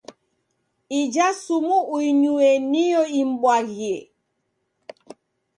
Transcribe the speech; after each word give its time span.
Ija 0.99 1.27
sumu 1.41 1.77
uinyue 1.95 2.47
niyo 2.71 3.03
imbwaghie. 3.21 3.97